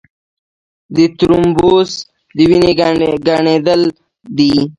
[0.95, 1.91] د ترومبوس
[2.35, 3.81] د وینې ګڼېدل
[4.37, 4.53] دي.